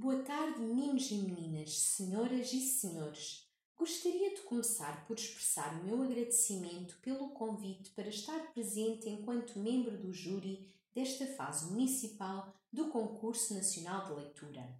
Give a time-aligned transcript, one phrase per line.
[0.00, 3.50] Boa tarde, meninos e meninas, senhoras e senhores.
[3.76, 9.98] Gostaria de começar por expressar o meu agradecimento pelo convite para estar presente enquanto membro
[9.98, 14.72] do júri desta fase municipal do Concurso Nacional de Leitura.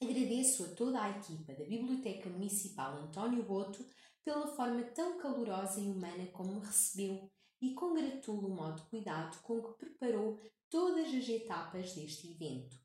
[0.00, 3.84] Agradeço a toda a equipa da Biblioteca Municipal António Boto
[4.24, 7.28] pela forma tão calorosa e humana como me recebeu
[7.60, 10.38] e congratulo o modo cuidado com que preparou
[10.70, 12.81] todas as etapas deste evento.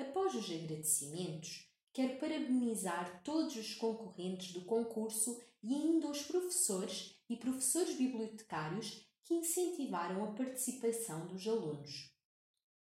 [0.00, 7.36] Após os agradecimentos, quero parabenizar todos os concorrentes do concurso e ainda os professores e
[7.36, 12.10] professores bibliotecários que incentivaram a participação dos alunos.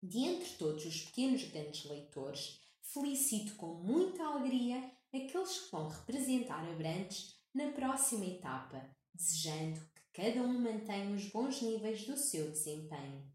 [0.02, 6.64] De entre todos os pequenos grandes leitores, felicito com muita alegria aqueles que vão representar
[6.72, 13.30] Abrantes na próxima etapa, desejando que cada um mantenha os bons níveis do seu desempenho.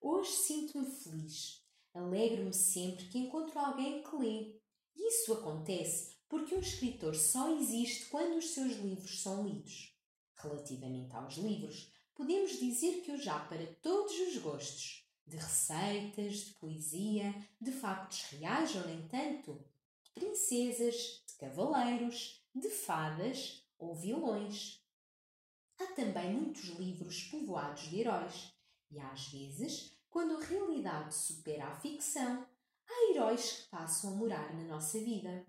[0.00, 1.63] Hoje sinto-me feliz.
[1.94, 4.60] Alegro-me sempre que encontro alguém que lê.
[4.96, 9.96] E isso acontece porque um escritor só existe quando os seus livros são lidos.
[10.34, 16.54] Relativamente aos livros, podemos dizer que os há para todos os gostos de receitas, de
[16.54, 19.64] poesia, de factos reais ou nem tanto,
[20.02, 24.82] de princesas, de cavaleiros, de fadas ou vilões.
[25.78, 28.52] Há também muitos livros povoados de heróis,
[28.90, 32.46] e às vezes, quando a realidade supera a ficção,
[32.88, 35.44] há heróis que passam a morar na nossa vida.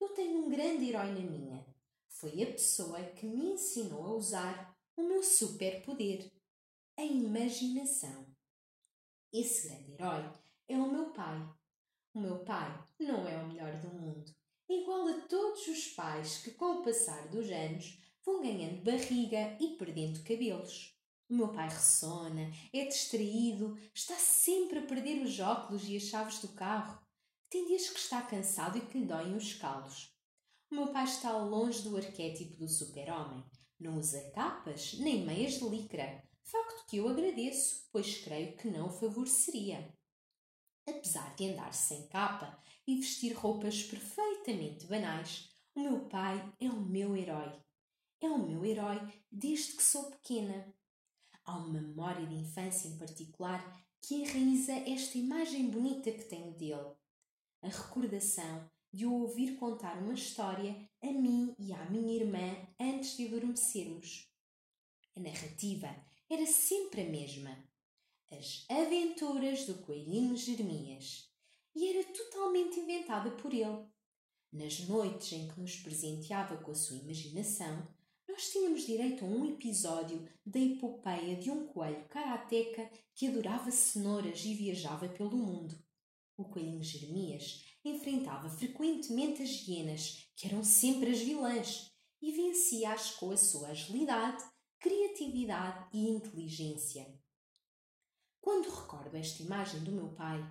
[0.00, 1.66] Eu tenho um grande herói na minha.
[2.08, 6.32] Foi a pessoa que me ensinou a usar o meu superpoder,
[6.96, 8.26] a imaginação.
[9.30, 10.32] Esse grande herói
[10.66, 11.46] é o meu pai.
[12.14, 14.34] O meu pai não é o melhor do mundo,
[14.66, 19.76] igual a todos os pais que, com o passar dos anos, vão ganhando barriga e
[19.76, 20.98] perdendo cabelos.
[21.30, 26.40] O meu pai ressona, é distraído, está sempre a perder os óculos e as chaves
[26.40, 27.00] do carro.
[27.48, 30.12] Tem dias que está cansado e que lhe doem os calos.
[30.68, 33.44] O meu pai está longe do arquétipo do super-homem.
[33.78, 38.90] Não usa capas nem meias de licra, facto que eu agradeço, pois creio que não
[38.90, 39.96] favoreceria.
[40.88, 46.80] Apesar de andar sem capa e vestir roupas perfeitamente banais, o meu pai é o
[46.80, 47.52] meu herói.
[48.20, 48.98] É o meu herói
[49.30, 50.74] desde que sou pequena.
[51.44, 56.94] Há uma memória de infância em particular que enraiza esta imagem bonita que tenho dele.
[57.62, 63.16] A recordação de o ouvir contar uma história a mim e à minha irmã antes
[63.16, 64.28] de adormecermos.
[65.16, 65.94] A narrativa
[66.28, 67.56] era sempre a mesma.
[68.30, 71.28] As Aventuras do Coelhinho Jeremias.
[71.74, 73.86] E era totalmente inventada por ele.
[74.52, 77.86] Nas noites em que nos presenteava com a sua imaginação,
[78.40, 84.42] nós tínhamos direito a um episódio da epopeia de um coelho karateca que adorava cenouras
[84.46, 85.78] e viajava pelo mundo.
[86.38, 91.92] O coelhinho Jeremias enfrentava frequentemente as hienas, que eram sempre as vilãs,
[92.22, 94.42] e vencia-as com a sua agilidade,
[94.78, 97.14] criatividade e inteligência.
[98.40, 100.42] Quando recordo esta imagem do meu pai,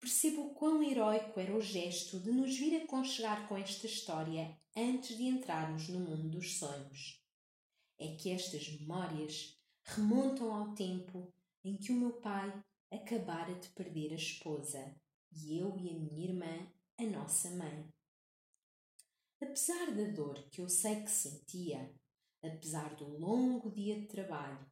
[0.00, 5.24] percebo quão heróico era o gesto de nos vir aconchegar com esta história antes de
[5.24, 7.22] entrarmos no mundo dos sonhos.
[7.98, 11.32] É que estas memórias remontam ao tempo
[11.64, 12.52] em que o meu pai
[12.90, 14.94] acabara de perder a esposa
[15.32, 17.88] e eu e a minha irmã a nossa mãe.
[19.42, 21.92] Apesar da dor que eu sei que sentia,
[22.42, 24.64] apesar do longo dia de trabalho,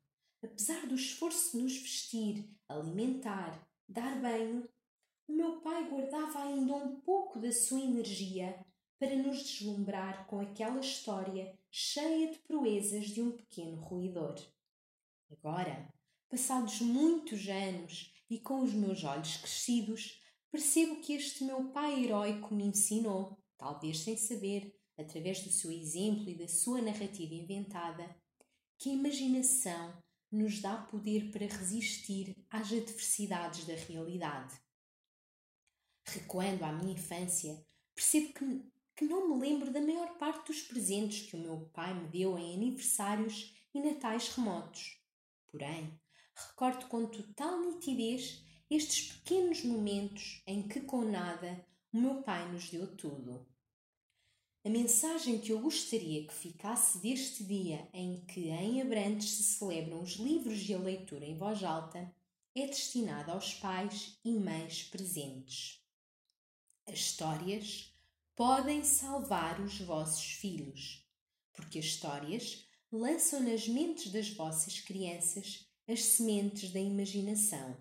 [0.42, 4.68] apesar do esforço de nos vestir, alimentar, dar banho,
[5.28, 8.64] o meu pai guardava ainda um pouco da sua energia
[8.98, 14.36] para nos deslumbrar com aquela história cheia de proezas de um pequeno ruidor.
[15.30, 15.88] Agora,
[16.28, 22.54] passados muitos anos e com os meus olhos crescidos, percebo que este meu pai heróico
[22.54, 28.14] me ensinou, talvez sem saber, através do seu exemplo e da sua narrativa inventada,
[28.78, 29.96] que a imaginação
[30.30, 34.60] nos dá poder para resistir às adversidades da realidade.
[36.06, 38.72] Recuando à minha infância, percebo que,
[39.02, 42.38] que não me lembro da maior parte dos presentes que o meu pai me deu
[42.38, 44.96] em aniversários e natais remotos.
[45.48, 46.00] Porém,
[46.36, 52.70] recordo com total nitidez estes pequenos momentos em que, com nada, o meu pai nos
[52.70, 53.44] deu tudo.
[54.64, 60.00] A mensagem que eu gostaria que ficasse deste dia em que em Abrantes se celebram
[60.00, 62.14] os livros e a leitura em voz alta
[62.54, 65.82] é destinada aos pais e mães presentes.
[66.86, 67.91] As histórias
[68.34, 71.06] podem salvar os vossos filhos,
[71.52, 77.76] porque as histórias lançam nas mentes das vossas crianças as sementes da imaginação.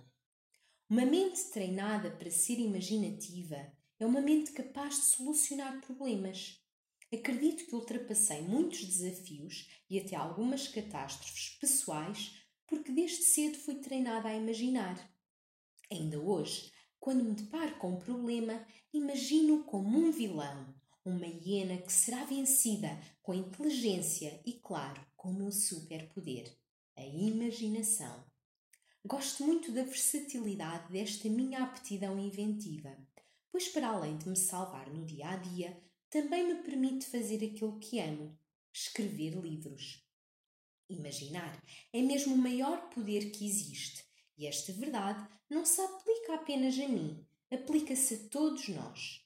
[0.90, 6.60] Uma mente treinada para ser imaginativa é uma mente capaz de solucionar problemas.
[7.14, 14.30] Acredito que ultrapassei muitos desafios e até algumas catástrofes pessoais porque desde cedo fui treinada
[14.30, 14.98] a imaginar.
[15.92, 16.72] Ainda hoje,
[17.02, 22.98] quando me deparo com um problema, imagino como um vilão, uma hiena que será vencida
[23.22, 26.50] com inteligência e, claro, com o meu superpoder,
[26.96, 28.24] a imaginação.
[29.06, 32.96] Gosto muito da versatilidade desta minha aptidão inventiva
[33.52, 35.78] pois, para além de me salvar no dia a dia,
[36.10, 38.38] também me permite fazer aquilo que amo:
[38.74, 40.04] escrever livros.
[40.90, 41.62] Imaginar
[41.94, 44.04] é mesmo o maior poder que existe,
[44.42, 49.24] e esta verdade não se aplica apenas a mim, aplica-se a todos nós.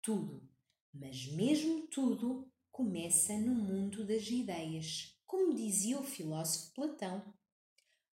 [0.00, 0.48] Tudo,
[0.94, 7.34] mas mesmo tudo, começa no mundo das ideias, como dizia o filósofo Platão.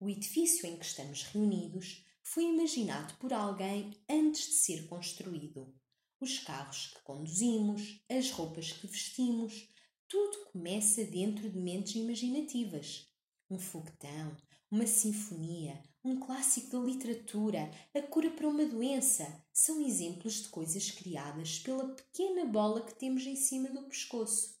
[0.00, 5.72] O edifício em que estamos reunidos foi imaginado por alguém antes de ser construído.
[6.18, 9.68] Os carros que conduzimos, as roupas que vestimos,
[10.08, 13.08] tudo começa dentro de mentes imaginativas.
[13.48, 14.36] Um foguetão,
[14.72, 20.90] uma sinfonia, um clássico da literatura, a cura para uma doença são exemplos de coisas
[20.90, 24.58] criadas pela pequena bola que temos em cima do pescoço.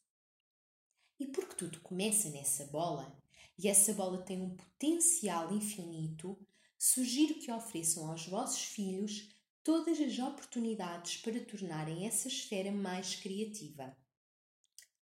[1.18, 3.18] E porque tudo começa nessa bola,
[3.58, 6.38] e essa bola tem um potencial infinito,
[6.78, 9.30] sugiro que ofereçam aos vossos filhos
[9.64, 13.96] todas as oportunidades para tornarem essa esfera mais criativa.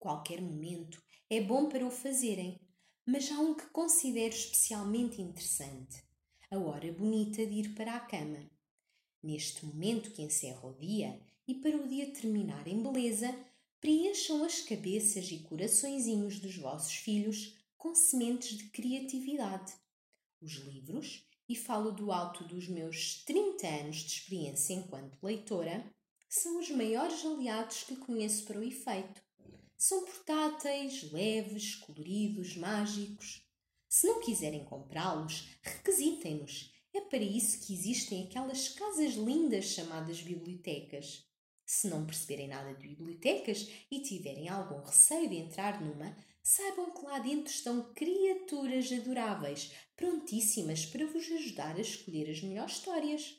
[0.00, 1.00] Qualquer momento
[1.30, 2.60] é bom para o fazerem,
[3.06, 6.02] mas há um que considero especialmente interessante:
[6.50, 8.50] a hora bonita de ir para a cama.
[9.22, 13.34] Neste momento que encerra o dia e para o dia terminar em beleza,
[13.80, 19.72] preencham as cabeças e coraçõezinhos dos vossos filhos com sementes de criatividade.
[20.40, 25.88] Os livros e falo do alto dos meus 30 anos de experiência enquanto leitora,
[26.28, 29.22] são os maiores aliados que conheço para o efeito.
[29.78, 33.42] São portáteis, leves, coloridos, mágicos.
[33.88, 36.72] Se não quiserem comprá-los, requisitem-nos.
[36.94, 41.26] É para isso que existem aquelas casas lindas chamadas bibliotecas.
[41.66, 47.04] Se não perceberem nada de bibliotecas e tiverem algum receio de entrar numa, saibam que
[47.04, 53.36] lá dentro estão criaturas adoráveis, prontíssimas para vos ajudar a escolher as melhores histórias.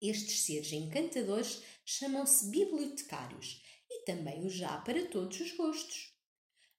[0.00, 6.14] Estes seres encantadores chamam-se bibliotecários e também os há para todos os gostos.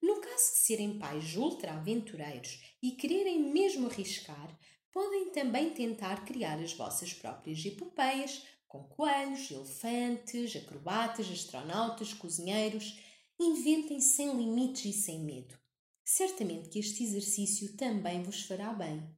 [0.01, 4.57] No caso de serem pais ultra-aventureiros e quererem mesmo arriscar,
[4.91, 12.97] podem também tentar criar as vossas próprias epopeias com coelhos, elefantes, acrobatas, astronautas, cozinheiros
[13.41, 15.57] Inventem sem limites e sem medo.
[16.03, 19.09] Certamente que este exercício também vos fará bem.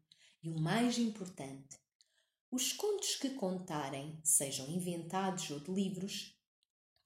[0.44, 1.76] E o mais importante,
[2.52, 6.40] os contos que contarem, sejam inventados ou de livros,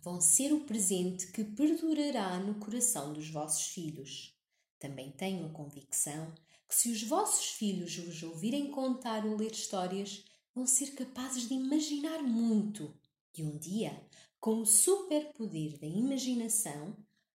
[0.05, 4.37] vão ser o presente que perdurará no coração dos vossos filhos.
[4.77, 6.31] Também tenho a convicção
[6.69, 10.23] que, se os vossos filhos vos ouvirem contar ou ler histórias,
[10.53, 12.95] vão ser capazes de imaginar muito
[13.35, 14.07] e um dia,
[14.39, 16.95] com o superpoder da imaginação,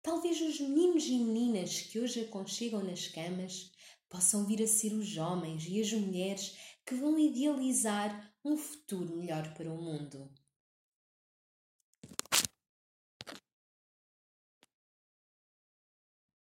[0.06, 3.72] Talvez os meninos e meninas que hoje aconchegam nas camas
[4.08, 9.52] possam vir a ser os homens e as mulheres que vão idealizar um futuro melhor
[9.56, 10.32] para o mundo.